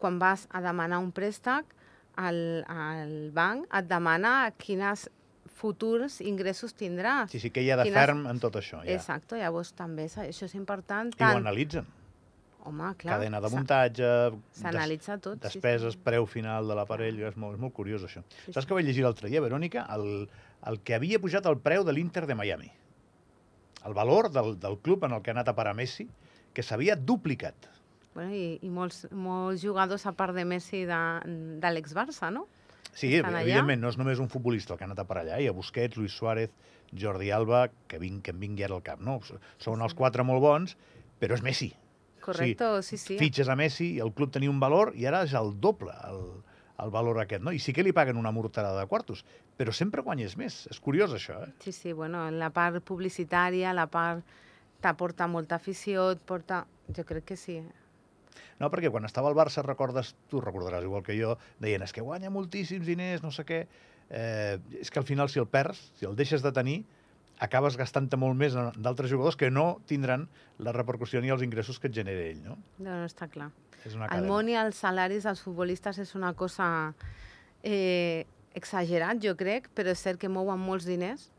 quan 0.00 0.18
vas 0.22 0.46
a 0.50 0.62
demanar 0.62 1.02
un 1.02 1.10
préstec, 1.12 1.76
el, 2.18 2.64
el 2.66 3.30
banc 3.34 3.66
et 3.76 3.86
demana 3.90 4.50
quines 4.58 5.06
futurs 5.60 6.20
ingressos 6.24 6.72
tindràs. 6.76 7.28
Sí, 7.32 7.40
sí, 7.42 7.50
que 7.52 7.62
hi 7.62 7.70
ha 7.70 7.76
de 7.76 7.84
Quines- 7.88 8.00
ferm 8.00 8.26
en 8.30 8.40
tot 8.40 8.56
això. 8.56 8.80
Ja. 8.84 8.94
Exacte, 8.96 9.36
llavors 9.38 9.72
també 9.76 10.06
això 10.08 10.44
és 10.48 10.54
important. 10.56 11.12
I 11.18 11.22
ho 11.24 11.36
analitzen. 11.36 11.86
Home, 12.68 12.90
clar. 13.00 13.14
Cadena 13.16 13.38
de 13.40 13.48
muntatge, 13.48 14.02
des- 14.04 14.60
S'analitza 14.60 15.16
tot. 15.18 15.38
sí, 15.38 15.46
despeses, 15.48 15.94
sí. 15.94 16.00
preu 16.04 16.26
final 16.26 16.68
de 16.68 16.74
l'aparell, 16.76 17.18
és, 17.30 17.36
molt, 17.36 17.54
és 17.56 17.60
molt 17.60 17.72
curiós 17.72 18.02
això. 18.04 18.20
Sí, 18.44 18.52
Saps 18.52 18.64
sí. 18.64 18.68
que 18.68 18.74
vaig 18.76 18.84
llegir 18.84 19.02
l'altre 19.06 19.30
dia, 19.32 19.40
Verònica? 19.40 19.86
El, 19.96 20.28
el 20.68 20.80
que 20.84 20.94
havia 20.94 21.18
pujat 21.18 21.46
el 21.46 21.56
preu 21.58 21.84
de 21.84 21.92
l'Inter 21.96 22.26
de 22.28 22.34
Miami. 22.34 22.70
El 23.86 23.94
valor 23.96 24.28
del, 24.30 24.58
del 24.60 24.76
club 24.78 25.04
en 25.04 25.12
el 25.16 25.22
que 25.22 25.30
ha 25.30 25.36
anat 25.38 25.48
a 25.48 25.54
parar 25.56 25.72
Messi, 25.74 26.06
que 26.52 26.62
s'havia 26.62 26.96
duplicat. 26.96 27.54
Bueno, 28.14 28.34
i, 28.34 28.58
i 28.60 28.68
molts, 28.68 29.06
molts 29.10 29.62
jugadors, 29.62 30.04
a 30.04 30.12
part 30.12 30.34
de 30.36 30.44
Messi, 30.44 30.84
de, 30.84 31.00
de 31.62 31.70
l'ex-Barça, 31.72 32.28
no? 32.34 32.46
Sí, 32.92 33.12
allà. 33.18 33.42
evidentment, 33.42 33.80
no 33.82 33.90
és 33.92 33.98
només 34.00 34.20
un 34.22 34.28
futbolista 34.28 34.74
el 34.74 34.78
que 34.78 34.84
ha 34.84 34.90
anat 34.90 35.02
a 35.02 35.06
parar 35.08 35.24
allà. 35.24 35.40
Hi 35.40 35.48
ha 35.48 35.54
Busquets, 35.56 35.96
Luis 35.96 36.12
Suárez, 36.16 36.50
Jordi 36.96 37.30
Alba, 37.30 37.68
que, 37.88 37.98
ving, 38.02 38.20
que 38.22 38.34
en 38.34 38.40
vingui 38.40 38.66
ara 38.66 38.76
al 38.78 38.82
cap. 38.86 39.00
No? 39.00 39.20
Són 39.62 39.82
els 39.82 39.94
quatre 39.94 40.26
molt 40.26 40.42
bons, 40.42 40.76
però 41.20 41.36
és 41.38 41.44
Messi. 41.46 41.70
Correcte, 42.20 42.68
sí, 42.82 42.98
sí. 43.00 43.16
Fitxes 43.18 43.48
a 43.48 43.56
Messi, 43.56 43.94
el 44.02 44.12
club 44.12 44.32
tenia 44.34 44.50
un 44.52 44.60
valor 44.60 44.92
i 44.98 45.06
ara 45.08 45.22
és 45.24 45.32
el 45.38 45.54
doble 45.60 45.94
el, 46.08 46.20
el 46.84 46.92
valor 46.92 47.20
aquest. 47.22 47.44
No? 47.44 47.52
I 47.52 47.62
sí 47.62 47.72
que 47.76 47.84
li 47.86 47.94
paguen 47.96 48.20
una 48.20 48.32
morterada 48.34 48.80
de 48.80 48.90
quartos, 48.90 49.24
però 49.56 49.72
sempre 49.76 50.04
guanyes 50.04 50.36
més. 50.40 50.66
És 50.70 50.80
curiós, 50.82 51.14
això. 51.16 51.40
Eh? 51.46 51.52
Sí, 51.64 51.72
sí, 51.72 51.94
bueno, 51.96 52.26
en 52.28 52.38
la 52.42 52.50
part 52.54 52.82
publicitària, 52.84 53.72
la 53.76 53.88
part 53.90 54.24
t'aporta 54.80 55.28
molta 55.28 55.60
afició, 55.60 56.10
et 56.16 56.22
porta... 56.24 56.64
Jo 56.90 57.04
crec 57.06 57.28
que 57.28 57.36
sí. 57.38 57.60
No, 58.60 58.70
perquè 58.72 58.90
quan 58.92 59.06
estava 59.08 59.30
al 59.30 59.36
Barça, 59.38 59.64
recordes, 59.66 60.14
tu 60.30 60.40
recordaràs 60.44 60.84
igual 60.84 61.04
que 61.06 61.16
jo, 61.18 61.36
deien, 61.62 61.82
és 61.82 61.94
que 61.96 62.04
guanya 62.04 62.30
moltíssims 62.30 62.86
diners, 62.86 63.24
no 63.24 63.32
sé 63.34 63.46
què. 63.48 63.64
Eh, 64.10 64.58
és 64.80 64.90
que 64.90 64.98
al 64.98 65.06
final, 65.06 65.30
si 65.30 65.40
el 65.40 65.48
perds, 65.48 65.92
si 65.98 66.08
el 66.08 66.16
deixes 66.18 66.42
de 66.42 66.52
tenir, 66.52 66.80
acabes 67.40 67.78
gastant-te 67.80 68.18
molt 68.20 68.36
més 68.36 68.54
d'altres 68.54 69.10
jugadors 69.10 69.38
que 69.40 69.48
no 69.50 69.80
tindran 69.88 70.28
la 70.60 70.74
repercussió 70.76 71.22
ni 71.24 71.32
els 71.32 71.42
ingressos 71.42 71.80
que 71.80 71.88
et 71.88 71.96
genera 71.96 72.26
ell, 72.28 72.42
no? 72.44 72.58
No, 72.78 72.90
no 72.90 73.08
està 73.08 73.30
clar. 73.32 73.48
És 73.86 73.96
una 73.96 74.10
El 74.12 74.26
món 74.28 74.50
i 74.52 74.58
els 74.60 74.82
salaris 74.82 75.24
dels 75.24 75.40
futbolistes 75.40 76.02
és 76.02 76.12
una 76.18 76.34
cosa 76.36 76.66
eh, 77.64 78.26
exagerat, 78.54 79.22
jo 79.24 79.32
crec, 79.40 79.70
però 79.74 79.94
és 79.94 80.02
cert 80.04 80.20
que 80.20 80.28
mouen 80.28 80.60
molts 80.60 80.88
diners 80.88 81.30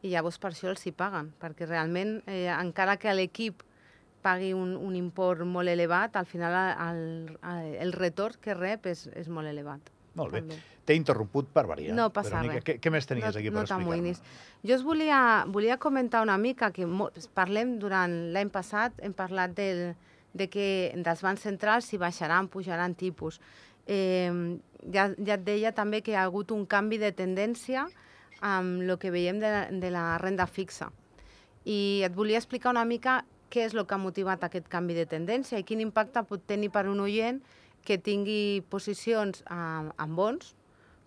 i 0.00 0.14
llavors 0.14 0.40
per 0.40 0.54
això 0.54 0.70
els 0.72 0.86
hi 0.86 0.94
paguen, 0.96 1.28
perquè 1.42 1.68
realment, 1.68 2.22
eh, 2.24 2.48
encara 2.54 2.96
que 2.96 3.12
l'equip 3.12 3.60
pagui 4.22 4.52
un, 4.56 4.74
un 4.76 4.94
import 4.96 5.42
molt 5.48 5.68
elevat, 5.68 6.16
al 6.16 6.26
final 6.26 6.56
el, 6.88 7.00
el, 7.52 7.70
el 7.86 7.92
retorn 7.92 8.36
que 8.40 8.54
rep 8.54 8.86
és, 8.92 9.06
és 9.16 9.28
molt 9.28 9.48
elevat. 9.48 9.80
Molt 10.18 10.32
bé. 10.34 10.42
T'he 10.84 10.96
interromput 10.98 11.48
per 11.54 11.66
variar. 11.70 11.94
No 11.94 12.08
passa 12.10 12.32
Verònica. 12.34 12.54
res. 12.58 12.64
Què, 12.66 12.74
què 12.82 12.90
més 12.90 13.06
tenies 13.06 13.36
aquí 13.36 13.50
per 13.52 13.60
no 13.60 13.62
explicar-me? 13.62 14.12
Jo 14.66 14.74
us 14.74 14.82
volia, 14.82 15.20
volia 15.46 15.76
comentar 15.78 16.22
una 16.24 16.36
mica 16.38 16.72
que 16.74 16.86
parlem 17.34 17.76
durant 17.78 18.16
l'any 18.34 18.50
passat, 18.50 18.96
hem 19.06 19.12
parlat 19.14 19.54
del, 19.54 19.94
de 20.34 20.48
que 20.50 20.66
dels 20.96 21.22
bancs 21.22 21.46
centrals 21.46 21.86
si 21.86 21.96
baixaran, 22.00 22.48
pujaran 22.50 22.96
tipus. 22.98 23.38
Eh, 23.86 24.30
ja, 24.92 25.08
ja 25.16 25.36
et 25.38 25.44
deia 25.46 25.70
també 25.72 26.02
que 26.02 26.12
hi 26.12 26.18
ha 26.18 26.24
hagut 26.26 26.50
un 26.52 26.66
canvi 26.66 26.98
de 26.98 27.12
tendència 27.16 27.86
amb 28.40 28.82
el 28.82 28.96
que 28.98 29.10
veiem 29.14 29.38
de, 29.38 29.50
la- 29.52 29.68
de 29.70 29.90
la 29.94 30.04
renda 30.18 30.46
fixa. 30.46 30.90
I 31.64 32.02
et 32.06 32.14
volia 32.16 32.38
explicar 32.40 32.70
una 32.74 32.84
mica 32.88 33.20
què 33.50 33.64
és 33.66 33.74
el 33.74 33.84
que 33.86 33.94
ha 33.94 33.98
motivat 33.98 34.44
aquest 34.46 34.68
canvi 34.70 34.94
de 34.94 35.06
tendència 35.10 35.58
i 35.58 35.64
quin 35.66 35.80
impacte 35.82 36.22
pot 36.24 36.44
tenir 36.46 36.70
per 36.70 36.86
un 36.88 37.00
oient 37.02 37.42
que 37.84 37.98
tingui 37.98 38.62
posicions 38.70 39.42
eh, 39.42 39.54
en 40.04 40.14
bons, 40.16 40.54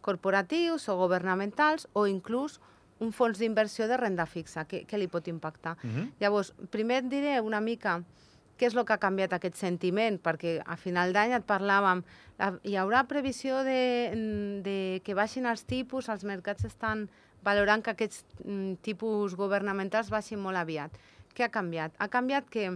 corporatius 0.03 0.89
o 0.89 0.97
governamentals 1.00 1.88
o 1.93 2.05
inclús 2.07 2.59
un 3.00 3.12
fons 3.12 3.39
d'inversió 3.39 3.88
de 3.88 3.97
renda 3.97 4.25
fixa. 4.29 4.65
Què, 4.69 4.83
què 4.88 5.00
li 5.00 5.07
pot 5.12 5.27
impactar? 5.27 5.77
Mhm. 5.83 6.12
Llavors, 6.19 6.53
primer 6.71 7.01
et 7.03 7.09
diré 7.12 7.39
una 7.41 7.59
mica 7.62 8.01
què 8.59 8.67
és 8.69 8.75
el 8.77 8.85
que 8.85 8.93
ha 8.93 9.00
canviat 9.01 9.33
aquest 9.33 9.55
sentiment, 9.57 10.19
perquè 10.21 10.62
a 10.65 10.75
final 10.77 11.12
d'any 11.12 11.33
et 11.33 11.45
parlàvem, 11.47 12.03
la- 12.38 12.59
hi 12.63 12.75
haurà 12.77 13.07
previsió 13.07 13.63
de, 13.63 14.13
de 14.63 15.01
que 15.03 15.15
baixin 15.17 15.45
els 15.50 15.63
tipus, 15.65 16.07
els 16.09 16.23
mercats 16.23 16.63
estan 16.65 17.09
valorant 17.43 17.81
que 17.83 17.91
aquests 17.91 18.23
mm, 18.45 18.75
tipus 18.85 19.35
governamentals 19.35 20.09
baixin 20.13 20.39
molt 20.39 20.55
aviat. 20.57 20.91
Què 21.33 21.47
ha 21.47 21.51
canviat? 21.53 21.95
Ha 21.97 22.07
canviat 22.13 22.49
que 22.53 22.67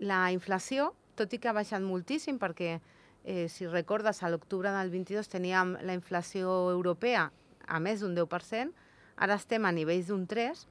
la 0.00 0.30
inflació, 0.32 0.90
tot 1.16 1.32
i 1.36 1.38
que 1.38 1.50
ha 1.50 1.56
baixat 1.56 1.84
moltíssim, 1.84 2.38
perquè 2.40 2.78
eh, 3.24 3.46
si 3.52 3.68
recordes, 3.68 4.22
a 4.22 4.30
l'octubre 4.32 4.72
del 4.72 4.90
22 4.92 5.28
teníem 5.28 5.76
la 5.84 5.96
inflació 5.96 6.70
europea 6.72 7.28
a 7.68 7.80
més 7.80 8.00
d'un 8.00 8.16
10%, 8.16 8.72
ara 9.20 9.36
estem 9.36 9.66
a 9.68 9.72
nivells 9.76 10.08
d'un 10.08 10.24
3%, 10.26 10.66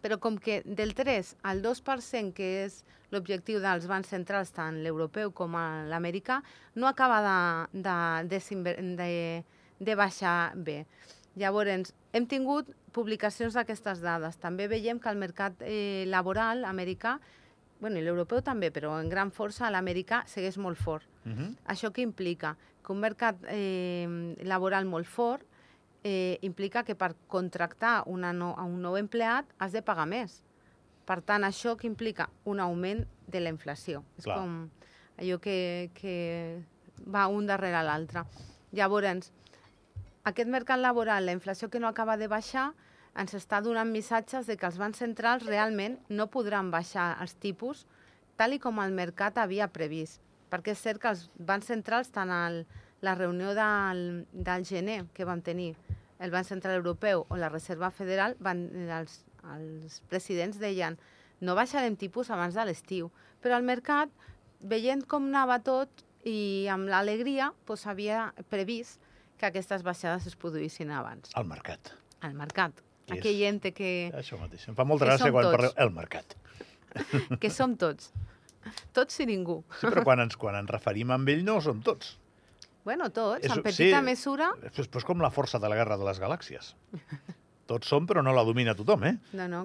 però 0.00 0.16
com 0.22 0.38
que 0.38 0.62
del 0.64 0.94
3 0.94 1.34
al 1.50 1.60
2%, 1.60 2.32
que 2.32 2.48
és 2.64 2.80
l'objectiu 3.10 3.58
dels 3.60 3.88
bancs 3.90 4.08
centrals, 4.12 4.52
tant 4.54 4.78
l'europeu 4.84 5.32
com 5.34 5.56
l'americà, 5.90 6.40
no 6.76 6.86
acaba 6.86 7.18
de, 7.24 7.82
de, 7.82 7.96
desinver- 8.30 8.78
de, 8.96 9.44
de 9.80 9.96
baixar 9.98 10.52
bé. 10.54 10.84
Llavors, 11.38 11.92
hem 12.12 12.26
tingut 12.30 12.70
publicacions 12.98 13.54
d'aquestes 13.54 14.02
dades. 14.02 14.40
També 14.42 14.66
veiem 14.68 14.98
que 14.98 15.10
el 15.12 15.20
mercat 15.20 15.62
eh, 15.62 16.04
laboral 16.10 16.66
americà 16.66 17.18
bueno, 17.80 17.98
i 17.98 18.02
l'europeu 18.02 18.42
també, 18.42 18.72
però 18.74 18.96
en 18.98 19.08
gran 19.10 19.30
força 19.30 19.70
l'americà 19.70 20.24
segueix 20.26 20.58
molt 20.58 20.78
fort. 20.78 21.06
Uh 21.24 21.30
-huh. 21.32 21.54
Això 21.66 21.92
què 21.92 22.02
implica? 22.02 22.56
Que 22.82 22.92
un 22.92 23.00
mercat 23.00 23.36
eh, 23.48 24.34
laboral 24.42 24.84
molt 24.84 25.06
fort 25.06 25.46
eh, 26.02 26.38
implica 26.42 26.82
que 26.84 26.94
per 26.94 27.14
contractar 27.26 28.02
una 28.06 28.32
no, 28.32 28.54
a 28.56 28.64
un 28.64 28.82
nou 28.82 28.96
empleat 28.96 29.46
has 29.58 29.72
de 29.72 29.82
pagar 29.82 30.06
més. 30.06 30.42
Per 31.04 31.22
tant, 31.22 31.44
això 31.44 31.76
que 31.76 31.86
implica 31.86 32.28
un 32.44 32.60
augment 32.60 33.06
de 33.26 33.40
la 33.40 33.48
inflació. 33.48 34.04
És 34.18 34.24
Clar. 34.24 34.38
com 34.38 34.70
allò 35.18 35.38
que, 35.38 35.90
que 35.94 36.62
va 37.06 37.26
un 37.28 37.46
darrere 37.46 37.82
l'altre. 37.82 38.24
Llavors, 38.72 39.32
aquest 40.24 40.48
mercat 40.48 40.78
laboral, 40.78 41.26
la 41.26 41.32
inflació 41.32 41.70
que 41.70 41.80
no 41.80 41.88
acaba 41.88 42.16
de 42.16 42.28
baixar, 42.28 42.74
ens 43.18 43.34
està 43.34 43.60
donant 43.64 43.90
missatges 43.90 44.46
de 44.46 44.56
que 44.56 44.66
els 44.68 44.78
bancs 44.78 45.02
centrals 45.02 45.46
realment 45.46 45.98
no 46.08 46.28
podran 46.30 46.70
baixar 46.70 47.16
els 47.22 47.34
tipus 47.42 47.84
tal 48.38 48.54
i 48.54 48.60
com 48.62 48.78
el 48.78 48.94
mercat 48.94 49.40
havia 49.42 49.66
previst. 49.74 50.22
Perquè 50.48 50.72
és 50.72 50.80
cert 50.80 51.02
que 51.02 51.10
els 51.10 51.26
bancs 51.34 51.66
centrals, 51.68 52.12
tant 52.14 52.30
al, 52.32 52.62
la 53.02 53.14
reunió 53.18 53.52
del, 53.58 54.24
del 54.32 54.64
gener 54.64 55.02
que 55.14 55.26
vam 55.28 55.42
tenir 55.42 55.74
el 56.18 56.32
Banc 56.34 56.46
Central 56.46 56.78
Europeu 56.78 57.26
o 57.28 57.36
la 57.36 57.50
Reserva 57.50 57.90
Federal, 57.94 58.34
van, 58.40 58.64
els, 58.94 59.20
els 59.54 60.00
presidents 60.10 60.58
deien 60.62 60.96
no 61.40 61.54
baixarem 61.58 61.98
tipus 61.98 62.30
abans 62.34 62.56
de 62.58 62.64
l'estiu. 62.66 63.12
Però 63.42 63.58
el 63.58 63.66
mercat, 63.66 64.10
veient 64.58 65.04
com 65.06 65.28
anava 65.28 65.60
tot 65.62 66.02
i 66.26 66.66
amb 66.72 66.90
l'alegria, 66.90 67.52
doncs 67.68 67.86
havia 67.86 68.32
previst 68.50 69.02
que 69.38 69.46
aquestes 69.46 69.86
baixades 69.86 70.26
es 70.26 70.34
produïssin 70.38 70.90
abans. 70.90 71.30
Al 71.38 71.46
mercat. 71.46 71.94
Al 72.26 72.34
mercat. 72.34 72.87
És- 73.08 73.18
Aquell 73.18 73.42
ente 73.48 73.72
que, 73.72 74.10
Això 74.14 74.38
mateix. 74.40 74.68
Em 74.68 74.74
fa 74.78 74.84
molta 74.84 75.06
Que 75.06 75.12
gràcia 75.12 75.32
quan 75.32 75.44
tots. 75.48 75.56
parleu... 75.56 75.72
El 75.76 75.90
mercat. 75.96 76.36
que 77.42 77.50
som 77.50 77.76
tots. 77.80 78.12
Tots 78.92 79.20
i 79.20 79.26
ningú. 79.28 79.62
Sí, 79.80 79.86
però 79.86 80.02
quan 80.04 80.20
ens, 80.20 80.36
quan 80.36 80.56
ens 80.58 80.70
referim 80.70 81.10
amb 81.14 81.28
ell 81.32 81.44
no 81.46 81.60
som 81.64 81.80
tots. 81.82 82.16
Bueno, 82.84 83.10
tots, 83.12 83.44
És- 83.44 83.52
en 83.52 83.62
petita 83.62 83.98
sí. 84.00 84.04
mesura. 84.04 84.50
És, 84.64 84.78
és 84.88 85.04
com 85.04 85.20
la 85.20 85.30
força 85.30 85.58
de 85.60 85.68
la 85.68 85.76
guerra 85.76 85.96
de 86.00 86.04
les 86.08 86.20
galàxies. 86.20 86.74
Tots 87.68 87.90
som, 87.90 88.06
però 88.08 88.22
no 88.24 88.32
la 88.32 88.42
domina 88.48 88.72
tothom, 88.76 89.02
eh? 89.04 89.12
No, 89.36 89.44
no, 89.50 89.58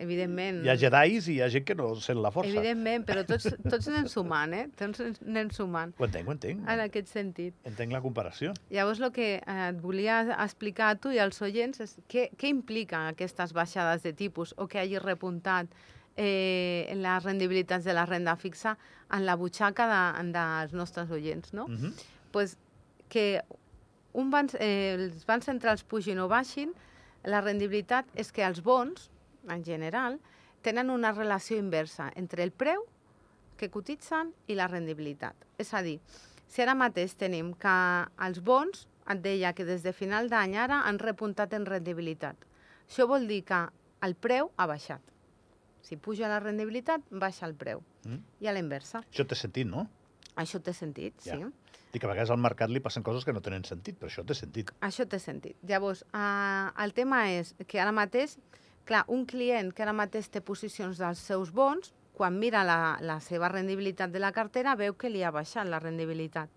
evidentment. 0.00 0.62
Hi 0.64 0.70
ha 0.72 0.76
jedais 0.80 1.26
i 1.28 1.34
hi 1.36 1.40
ha 1.44 1.50
gent 1.52 1.66
que 1.68 1.76
no 1.76 1.90
sent 2.00 2.20
la 2.24 2.30
força. 2.32 2.48
Evidentment, 2.48 3.04
però 3.08 3.24
tots, 3.28 3.50
tots 3.66 3.88
anem 3.92 4.06
sumant, 4.08 4.54
eh? 4.56 4.62
Tots 4.78 5.02
anem 5.04 5.50
sumant, 5.52 5.92
Ho 6.00 6.06
entenc, 6.08 6.30
ho 6.30 6.32
entenc. 6.32 6.62
en 6.64 6.84
aquest 6.86 7.12
sentit. 7.12 7.56
Entenc 7.68 7.92
la 7.92 8.00
comparació. 8.00 8.54
Llavors, 8.72 9.02
el 9.04 9.12
que 9.12 9.28
eh, 9.36 9.56
et 9.68 9.80
volia 9.82 10.22
explicar 10.38 10.94
a 10.94 10.96
tu 10.96 11.12
i 11.12 11.20
als 11.20 11.42
oients 11.44 11.84
és 11.84 11.98
què, 12.08 12.30
què 12.40 12.48
implica 12.48 13.06
aquestes 13.10 13.52
baixades 13.52 14.06
de 14.06 14.14
tipus 14.16 14.54
o 14.56 14.66
que 14.66 14.80
hagi 14.80 14.96
repuntat 15.02 15.68
eh, 16.16 16.88
les 16.96 17.24
rendibilitats 17.24 17.84
de 17.84 17.92
la 17.92 18.06
renda 18.08 18.36
fixa 18.36 18.78
en 19.12 19.26
la 19.26 19.36
butxaca 19.36 19.88
de, 19.90 20.30
dels 20.32 20.72
nostres 20.72 21.10
oients, 21.10 21.52
no? 21.52 21.66
Uh 21.68 21.76
-huh. 21.76 21.92
pues, 22.32 22.56
que 23.08 23.42
un 24.12 24.30
banc, 24.30 24.54
eh, 24.58 24.94
els 24.94 25.26
bancs 25.26 25.44
centrals 25.44 25.84
pugin 25.84 26.18
o 26.18 26.28
baixin, 26.28 26.72
la 27.24 27.40
rendibilitat 27.40 28.06
és 28.18 28.32
que 28.32 28.44
els 28.46 28.62
bons, 28.62 29.10
en 29.48 29.64
general, 29.64 30.18
tenen 30.62 30.90
una 30.90 31.12
relació 31.12 31.58
inversa 31.58 32.10
entre 32.16 32.42
el 32.42 32.52
preu 32.52 32.84
que 33.58 33.70
cotitzen 33.70 34.32
i 34.50 34.56
la 34.58 34.68
rendibilitat. 34.70 35.34
És 35.58 35.72
a 35.74 35.82
dir, 35.82 35.98
si 36.48 36.62
ara 36.62 36.74
mateix 36.74 37.14
tenim 37.18 37.52
que 37.54 37.74
els 38.26 38.40
bons, 38.42 38.86
et 39.10 39.22
deia 39.22 39.52
que 39.52 39.64
des 39.66 39.82
de 39.82 39.92
final 39.92 40.28
d'any 40.30 40.56
ara 40.56 40.82
han 40.86 40.98
repuntat 41.02 41.54
en 41.54 41.66
rendibilitat. 41.66 42.36
Això 42.88 43.06
vol 43.10 43.26
dir 43.26 43.42
que 43.44 43.64
el 44.02 44.14
preu 44.14 44.50
ha 44.56 44.66
baixat. 44.66 45.00
Si 45.82 45.96
puja 45.96 46.28
la 46.30 46.38
rendibilitat, 46.40 47.02
baixa 47.10 47.46
el 47.46 47.54
preu. 47.58 47.82
Mm. 48.04 48.20
I 48.40 48.46
a 48.46 48.52
la 48.54 48.62
inversa. 48.62 49.02
Això 49.10 49.26
té 49.26 49.34
sentit, 49.38 49.66
no? 49.66 49.88
Això 50.36 50.60
té 50.62 50.72
sentit, 50.72 51.14
Ja. 51.26 51.36
sí. 51.36 51.44
Dic 51.92 52.00
que 52.00 52.08
a 52.08 52.10
vegades 52.10 52.30
al 52.32 52.40
mercat 52.40 52.70
li 52.72 52.80
passen 52.80 53.04
coses 53.04 53.26
que 53.28 53.34
no 53.36 53.42
tenen 53.44 53.66
sentit, 53.68 53.98
però 54.00 54.08
això 54.08 54.24
té 54.24 54.34
sentit. 54.34 54.70
Això 54.80 55.04
té 55.04 55.18
sentit. 55.20 55.58
Llavors, 55.68 56.02
eh, 56.16 56.84
el 56.84 56.94
tema 56.96 57.26
és 57.30 57.52
que 57.68 57.80
ara 57.80 57.92
mateix, 57.92 58.38
clar, 58.88 59.04
un 59.08 59.26
client 59.26 59.74
que 59.76 59.84
ara 59.84 59.92
mateix 59.92 60.30
té 60.32 60.40
posicions 60.40 60.96
dels 60.98 61.20
seus 61.20 61.52
bons, 61.52 61.92
quan 62.16 62.38
mira 62.38 62.64
la, 62.64 62.96
la 63.00 63.18
seva 63.20 63.50
rendibilitat 63.52 64.12
de 64.12 64.20
la 64.24 64.32
cartera, 64.32 64.74
veu 64.74 64.96
que 64.96 65.10
li 65.12 65.22
ha 65.22 65.32
baixat 65.32 65.68
la 65.68 65.80
rendibilitat. 65.84 66.48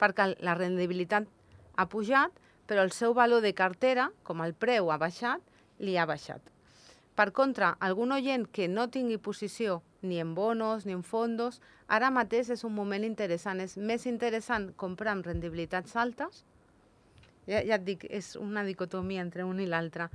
Perquè 0.00 0.32
la 0.42 0.56
rendibilitat 0.58 1.26
ha 1.76 1.86
pujat, 1.86 2.34
però 2.66 2.82
el 2.82 2.90
seu 2.94 3.14
valor 3.14 3.42
de 3.46 3.54
cartera, 3.54 4.10
com 4.26 4.42
el 4.42 4.54
preu 4.54 4.90
ha 4.90 4.98
baixat, 4.98 5.42
li 5.78 5.96
ha 5.98 6.06
baixat. 6.06 6.42
Per 7.14 7.32
contra, 7.36 7.74
algun 7.80 8.12
oient 8.12 8.46
que 8.48 8.68
no 8.68 8.88
tingui 8.88 9.18
posició 9.18 9.82
ni 10.02 10.20
en 10.20 10.34
bonos 10.34 10.86
ni 10.86 10.94
en 10.96 11.02
fondos, 11.02 11.60
ara 11.88 12.10
mateix 12.10 12.50
és 12.54 12.64
un 12.64 12.74
moment 12.74 13.04
interessant. 13.04 13.60
És 13.60 13.76
més 13.76 14.06
interessant 14.06 14.70
comprar 14.76 15.12
amb 15.12 15.26
rendibilitats 15.26 15.96
altes, 15.96 16.44
ja, 17.46 17.60
ja 17.66 17.76
et 17.76 17.84
dic, 17.84 18.06
és 18.08 18.36
una 18.36 18.64
dicotomia 18.64 19.24
entre 19.24 19.44
un 19.44 19.60
i 19.60 19.66
l'altre, 19.66 20.08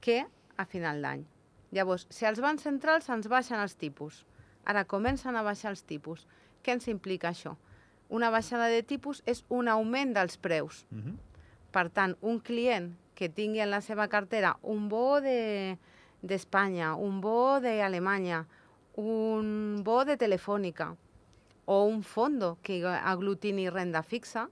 que 0.00 0.24
a 0.56 0.66
final 0.66 1.02
d'any. 1.04 1.24
Llavors, 1.76 2.06
si 2.10 2.26
els 2.26 2.40
bancs 2.42 2.64
centrals 2.66 3.08
ens 3.12 3.28
baixen 3.30 3.60
els 3.60 3.76
tipus, 3.78 4.24
ara 4.64 4.84
comencen 4.84 5.36
a 5.36 5.44
baixar 5.46 5.70
els 5.74 5.84
tipus, 5.86 6.26
què 6.64 6.74
ens 6.74 6.88
implica 6.90 7.30
això? 7.30 7.56
Una 8.10 8.30
baixada 8.34 8.66
de 8.72 8.82
tipus 8.82 9.22
és 9.26 9.44
un 9.48 9.68
augment 9.68 10.14
dels 10.16 10.36
preus. 10.36 10.84
Uh 10.90 10.98
-huh. 10.98 11.16
Per 11.70 11.90
tant, 11.90 12.16
un 12.20 12.40
client 12.40 12.96
que 13.14 13.28
tingui 13.28 13.60
en 13.60 13.70
la 13.70 13.80
seva 13.80 14.08
cartera 14.08 14.56
un 14.62 14.88
bo 14.88 15.20
de- 15.20 15.78
d'Espanya, 16.22 16.94
un 16.94 17.20
bo 17.20 17.60
d'Alemanya, 17.60 18.44
un 19.00 19.82
bo 19.84 20.04
de 20.04 20.16
Telefònica 20.20 20.94
o 21.64 21.84
un 21.84 22.02
fondo 22.02 22.58
que 22.62 22.82
aglutini 22.84 23.68
renda 23.70 24.02
fixa, 24.02 24.48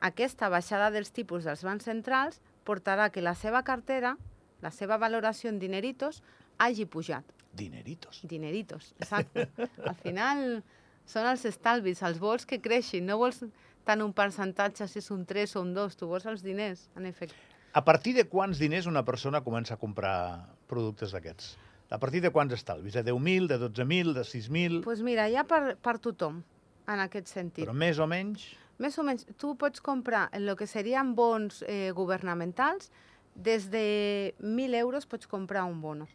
aquesta 0.00 0.48
baixada 0.48 0.90
dels 0.90 1.12
tipus 1.12 1.44
dels 1.44 1.62
bancs 1.66 1.84
centrals 1.84 2.40
portarà 2.64 3.10
que 3.12 3.20
la 3.20 3.34
seva 3.36 3.62
cartera, 3.62 4.16
la 4.64 4.70
seva 4.72 4.96
valoració 4.96 5.50
en 5.50 5.58
dineritos, 5.60 6.22
hagi 6.58 6.86
pujat. 6.86 7.24
Dineritos. 7.52 8.22
Dineritos, 8.24 8.94
exacte. 8.98 9.48
Al 9.84 9.96
final 9.98 10.62
són 11.04 11.26
els 11.26 11.44
estalvis, 11.44 12.02
els 12.06 12.20
vols 12.22 12.46
que 12.46 12.60
creixin. 12.62 13.06
No 13.06 13.18
vols 13.20 13.42
tant 13.84 14.02
un 14.04 14.12
percentatge, 14.16 14.86
si 14.88 15.00
és 15.00 15.10
un 15.10 15.26
3 15.26 15.56
o 15.56 15.64
un 15.64 15.74
2, 15.74 15.96
tu 15.98 16.08
vols 16.08 16.26
els 16.30 16.44
diners, 16.46 16.88
en 16.96 17.08
efecte. 17.10 17.36
A 17.72 17.84
partir 17.84 18.14
de 18.16 18.26
quants 18.26 18.58
diners 18.58 18.88
una 18.90 19.04
persona 19.04 19.42
comença 19.44 19.74
a 19.74 19.80
comprar 19.80 20.48
productes 20.70 21.12
d'aquests? 21.16 21.52
A 21.90 21.98
partir 21.98 22.20
de 22.22 22.30
quants 22.30 22.54
estalvis? 22.54 22.94
De 22.94 23.02
10.000, 23.02 23.48
de 23.50 23.58
12.000, 23.64 24.14
de 24.14 24.22
6.000? 24.22 24.74
Doncs 24.78 24.86
pues 24.86 25.02
mira, 25.02 25.26
hi 25.28 25.34
ha 25.36 25.42
per, 25.50 25.74
per 25.82 25.96
tothom, 25.98 26.40
en 26.86 27.02
aquest 27.02 27.30
sentit. 27.32 27.64
Però 27.66 27.74
més 27.76 27.98
o 27.98 28.06
menys... 28.10 28.46
Més 28.80 28.94
o 28.96 29.02
menys, 29.04 29.26
tu 29.36 29.50
pots 29.60 29.82
comprar 29.84 30.30
en 30.32 30.46
el 30.48 30.54
que 30.56 30.64
serien 30.70 31.10
bons 31.18 31.58
eh, 31.68 31.90
governamentals, 31.92 32.88
des 33.34 33.66
de 33.70 34.32
1.000 34.40 34.78
euros 34.78 35.04
pots 35.06 35.28
comprar 35.28 35.66
un 35.68 35.82
bono. 35.82 36.06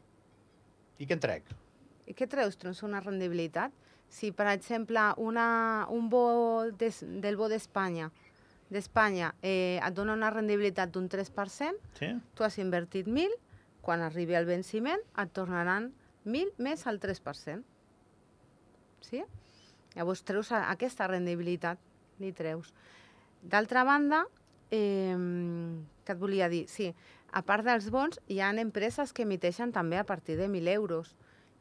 I 0.97 1.05
què 1.05 1.13
en 1.13 1.21
trec? 1.21 1.51
I 2.09 2.15
què 2.17 2.25
treus? 2.31 2.57
Treus 2.57 2.81
una 2.87 3.03
rendibilitat. 3.03 3.75
Si, 4.09 4.31
per 4.33 4.47
exemple, 4.49 5.01
una, 5.21 5.85
un 5.93 6.09
bo 6.09 6.25
des, 6.79 7.03
del 7.21 7.37
bo 7.37 7.49
d'Espanya 7.51 8.09
d'Espanya 8.73 9.27
eh, 9.45 9.77
et 9.77 9.93
dona 9.93 10.15
una 10.17 10.31
rendibilitat 10.33 10.89
d'un 10.89 11.05
3%, 11.09 11.75
Sí? 11.99 12.07
tu 12.33 12.43
has 12.43 12.57
invertit 12.57 13.05
1.000, 13.05 13.35
quan 13.85 14.01
arribi 14.01 14.35
el 14.35 14.47
venciment 14.49 15.01
et 15.21 15.31
tornaran 15.37 15.91
1.000 16.25 16.57
més 16.57 16.85
el 16.89 16.97
3%. 16.99 17.61
Sí? 19.05 19.21
Llavors 19.95 20.23
treus 20.25 20.49
aquesta 20.57 21.07
rendibilitat, 21.07 21.79
li 22.19 22.31
treus. 22.33 22.73
D'altra 23.45 23.85
banda, 23.85 24.25
eh, 24.73 25.13
què 26.03 26.15
et 26.15 26.19
volia 26.19 26.49
dir? 26.49 26.65
Sí, 26.67 26.89
a 27.31 27.43
part 27.45 27.65
dels 27.67 27.91
bons, 27.93 28.19
hi 28.27 28.39
ha 28.41 28.49
empreses 28.57 29.13
que 29.13 29.23
emiteixen 29.23 29.71
també 29.71 29.99
a 29.99 30.07
partir 30.07 30.37
de 30.39 30.49
1.000 30.49 30.73
euros. 30.73 31.15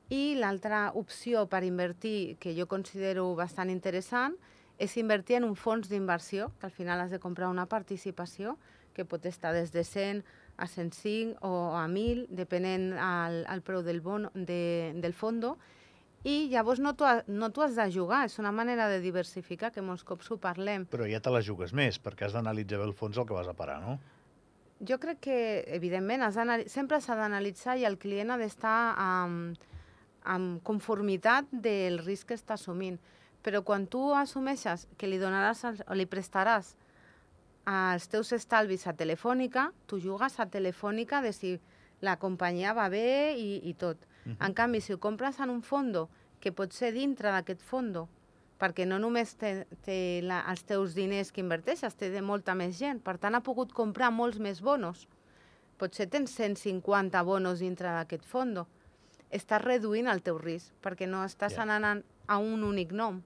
I 0.09 0.35
l'altra 0.37 0.91
opció 0.95 1.47
per 1.49 1.65
invertir, 1.65 2.37
que 2.41 2.55
jo 2.57 2.67
considero 2.67 3.35
bastant 3.35 3.71
interessant, 3.71 4.37
és 4.79 4.97
invertir 4.97 5.37
en 5.37 5.45
un 5.45 5.57
fons 5.57 5.89
d'inversió, 5.89 6.51
que 6.59 6.67
al 6.67 6.73
final 6.73 7.01
has 7.01 7.11
de 7.11 7.21
comprar 7.21 7.49
una 7.49 7.67
participació, 7.67 8.59
que 8.95 9.05
pot 9.05 9.27
estar 9.27 9.53
des 9.53 9.73
de 9.73 9.85
100 9.85 10.25
a 10.57 10.67
105 10.67 11.39
o 11.43 11.75
a 11.77 11.87
1.000, 11.89 12.27
depenent 12.31 12.93
al, 12.99 13.45
al 13.49 13.63
preu 13.63 13.83
del, 13.83 14.01
bon, 14.01 14.29
de, 14.35 14.93
del 15.03 15.13
fondo, 15.15 15.57
i 16.25 16.49
llavors 16.49 16.81
no 16.81 16.95
t'ho 16.97 17.09
no 17.29 17.51
has 17.61 17.75
de 17.77 17.85
jugar, 17.93 18.23
és 18.27 18.39
una 18.41 18.53
manera 18.53 18.87
de 18.89 19.01
diversificar, 19.05 19.71
que 19.75 19.83
molts 19.85 20.05
cops 20.09 20.31
ho 20.33 20.39
parlem. 20.41 20.87
Però 20.89 21.05
ja 21.11 21.21
te 21.21 21.31
la 21.31 21.43
jugues 21.45 21.75
més, 21.77 21.99
perquè 22.01 22.25
has 22.29 22.33
d'analitzar 22.33 22.79
bé 22.81 22.87
el 22.89 22.95
fons 22.97 23.19
el 23.19 23.27
que 23.29 23.35
vas 23.37 23.49
a 23.51 23.53
parar, 23.53 23.81
no? 23.83 23.99
Jo 24.85 24.97
crec 24.99 25.21
que, 25.21 25.37
evidentment, 25.77 26.23
has 26.23 26.39
sempre 26.73 27.01
s'ha 27.01 27.15
d'analitzar 27.17 27.77
i 27.79 27.85
el 27.85 27.99
client 27.99 28.31
ha 28.33 28.39
d'estar 28.41 28.95
amb, 28.99 29.59
amb 30.25 30.63
conformitat 30.65 31.47
del 31.53 31.99
risc 32.01 32.29
que 32.33 32.35
està 32.39 32.55
assumint. 32.57 32.99
Però 33.45 33.61
quan 33.63 33.87
tu 33.87 34.15
assumeixes 34.17 34.89
que 34.97 35.07
li 35.07 35.19
donaràs 35.21 35.65
els- 35.69 35.85
o 35.87 35.95
li 35.95 36.07
prestaràs 36.07 36.75
els 37.67 38.09
teus 38.13 38.33
estalvis 38.37 38.87
a 38.87 38.93
Telefònica, 38.93 39.71
tu 39.87 39.99
jugues 40.01 40.39
a 40.41 40.47
Telefònica 40.47 41.23
de 41.25 41.33
si 41.33 41.55
la 42.05 42.17
companyia 42.21 42.75
va 42.77 42.89
bé 42.93 43.35
i, 43.39 43.61
i 43.69 43.75
tot. 43.75 43.97
Mhm. 44.25 44.37
En 44.41 44.55
canvi, 44.55 44.81
si 44.81 44.93
ho 44.93 44.99
compres 44.99 45.41
en 45.41 45.51
un 45.51 45.63
fondo 45.63 46.09
que 46.41 46.53
pot 46.53 46.73
ser 46.73 46.93
dintre 46.93 47.31
d'aquest 47.33 47.63
fondo, 47.63 48.09
perquè 48.61 48.87
no 48.87 48.99
només 48.99 49.35
té, 49.37 49.67
té 49.85 50.21
la, 50.23 50.43
els 50.51 50.63
teus 50.65 50.95
diners 50.95 51.33
que 51.33 51.41
inverteixes, 51.41 51.97
té 51.97 52.11
de 52.11 52.21
molta 52.23 52.55
més 52.55 52.79
gent. 52.79 53.01
Per 53.03 53.17
tant, 53.19 53.35
ha 53.35 53.41
pogut 53.41 53.73
comprar 53.73 54.11
molts 54.13 54.39
més 54.39 54.61
bonos. 54.61 55.07
Potser 55.79 56.07
tens 56.09 56.31
150 56.37 57.23
bonos 57.27 57.59
dintre 57.61 57.89
d'aquest 57.89 58.25
fondo. 58.25 58.67
Estàs 59.35 59.65
reduint 59.65 60.07
el 60.07 60.23
teu 60.23 60.39
risc, 60.39 60.73
perquè 60.83 61.09
no 61.09 61.25
estàs 61.25 61.57
Ja. 61.57 61.63
anant 61.63 62.05
a 62.29 62.39
un 62.39 62.63
únic 62.63 62.93
nom. 62.93 63.23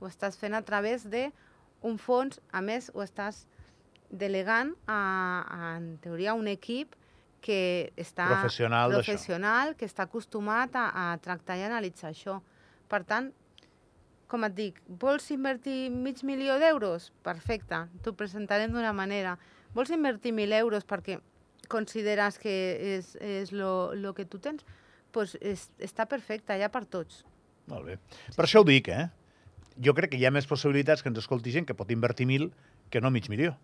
Ho 0.00 0.06
estàs 0.06 0.36
fent 0.36 0.54
a 0.54 0.62
través 0.62 1.04
d'un 1.10 1.98
fons, 1.98 2.40
a 2.52 2.60
més, 2.60 2.90
ho 2.94 3.02
estàs 3.02 3.46
delegant 4.10 4.72
a, 4.86 5.00
a, 5.44 5.74
en 5.76 5.96
teoria, 6.02 6.34
un 6.34 6.48
equip 6.48 6.94
que 7.44 7.92
està 7.96 8.26
Professional 8.32 8.92
professional 8.96 9.76
que 9.78 9.86
està 9.86 10.08
acostumat 10.08 10.74
a, 10.74 10.88
a 10.90 11.04
tractar 11.22 11.58
i 11.58 11.66
analitzar 11.66 12.10
això. 12.10 12.40
Per 12.90 13.02
tant, 13.06 13.30
com 14.28 14.44
et 14.44 14.56
dic, 14.56 14.80
vols 14.88 15.30
invertir 15.32 15.88
mig 15.92 16.24
milió 16.26 16.58
d'euros? 16.60 17.12
Perfecte, 17.24 17.84
t'ho 18.02 18.14
presentarem 18.16 18.74
d'una 18.74 18.92
manera. 18.96 19.36
Vols 19.76 19.92
invertir 19.94 20.34
mil 20.36 20.52
euros 20.56 20.84
perquè 20.88 21.20
consideres 21.68 22.38
que 22.40 22.52
és, 22.96 23.14
és 23.20 23.52
lo, 23.52 23.94
lo 23.94 24.14
que 24.16 24.24
tu 24.24 24.40
tens? 24.40 24.64
Doncs 24.64 24.86
pues 25.12 25.34
és, 25.40 25.68
està 25.80 26.04
perfecte, 26.08 26.52
ha 26.52 26.68
per 26.72 26.84
tots. 26.86 27.22
Molt 27.68 27.86
bé. 27.88 27.96
Per 28.36 28.44
això 28.44 28.60
ho 28.62 28.66
dic, 28.68 28.90
eh? 28.92 29.08
Jo 29.80 29.94
crec 29.96 30.12
que 30.12 30.20
hi 30.20 30.26
ha 30.26 30.34
més 30.34 30.46
possibilitats 30.46 31.02
que 31.02 31.10
ens 31.10 31.20
escolti 31.22 31.52
gent 31.54 31.66
que 31.68 31.76
pot 31.76 31.90
invertir 31.90 32.26
mil 32.26 32.50
que 32.92 33.00
no 33.00 33.10
mig 33.10 33.28
milió. 33.32 33.54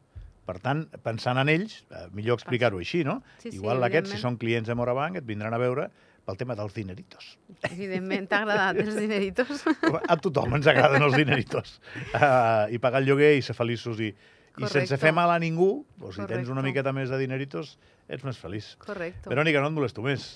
Per 0.44 0.58
tant, 0.60 0.84
pensant 1.04 1.38
en 1.40 1.48
ells, 1.48 1.78
eh, 1.88 2.06
millor 2.12 2.36
explicar-ho 2.36 2.80
així, 2.82 3.02
no? 3.06 3.22
Sí, 3.38 3.50
sí, 3.50 3.56
Igual 3.56 3.84
aquests, 3.86 4.12
si 4.12 4.20
són 4.20 4.36
clients 4.40 4.68
de 4.68 4.76
Morabanc, 4.76 5.16
et 5.20 5.26
vindran 5.28 5.56
a 5.56 5.60
veure 5.60 5.88
pel 6.24 6.38
tema 6.40 6.56
dels 6.56 6.74
dineritos. 6.76 7.34
Evidentment, 7.68 8.28
t'ha 8.28 8.42
agradat 8.44 8.80
els 8.84 8.96
dineritos. 8.96 9.64
A 10.08 10.16
tothom 10.20 10.56
ens 10.58 10.68
agraden 10.72 11.04
els 11.04 11.16
dineritos. 11.20 11.78
Uh, 12.12 12.72
I 12.72 12.80
pagar 12.80 13.02
el 13.02 13.10
lloguer 13.10 13.34
i 13.38 13.44
ser 13.44 13.56
feliços. 13.56 14.00
I, 14.00 14.12
i 14.60 14.70
sense 14.70 14.96
fer 15.00 15.12
mal 15.16 15.32
a 15.32 15.40
ningú, 15.42 15.84
doncs, 15.98 16.16
si 16.16 16.28
tens 16.30 16.52
una 16.52 16.62
miqueta 16.64 16.92
més 16.96 17.12
de 17.12 17.18
dineritos, 17.20 17.74
ets 18.08 18.24
més 18.24 18.38
feliç. 18.40 18.74
Correcte. 18.84 19.28
Verònica, 19.32 19.60
no 19.64 19.72
et 19.72 19.76
molesto 19.76 20.04
més. 20.04 20.28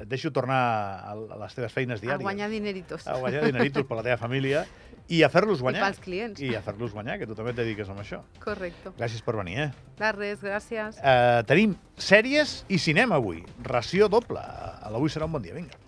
Et 0.00 0.06
deixo 0.08 0.30
tornar 0.30 0.58
a 0.58 1.12
a 1.12 1.38
les 1.42 1.54
teves 1.54 1.72
feines 1.72 1.98
a 1.98 2.02
diàries. 2.04 2.22
guanyar 2.22 2.48
dineritos. 2.50 3.06
A 3.06 3.16
guanyar 3.18 3.44
dineritos 3.44 3.84
per 3.88 3.96
la 3.96 4.02
teva 4.06 4.16
família 4.16 4.66
i 5.08 5.22
a 5.24 5.28
fer-los 5.32 5.58
I 5.58 5.62
guanyar. 5.62 5.84
pels 5.86 5.98
clients. 6.04 6.40
I 6.40 6.54
a 6.54 6.62
fer-los 6.62 6.92
guanyar, 6.92 7.18
que 7.18 7.26
tu 7.26 7.34
també 7.34 7.50
et 7.50 7.56
dediques 7.56 7.88
a 7.88 7.94
això. 7.94 8.20
Correcte. 8.44 8.90
Gràcies 8.98 9.22
per 9.24 9.34
venir, 9.36 9.58
eh? 9.58 9.70
De 9.98 10.12
res, 10.12 10.40
gràcies. 10.40 10.98
Uh, 11.00 11.42
tenim 11.48 11.74
sèries 11.96 12.64
i 12.68 12.78
cinema 12.78 13.16
avui. 13.16 13.42
Ració 13.64 14.08
doble. 14.08 14.38
A 14.38 14.90
l'avui 14.92 15.08
serà 15.08 15.24
un 15.24 15.32
bon 15.32 15.42
dia. 15.42 15.54
Vinga. 15.54 15.87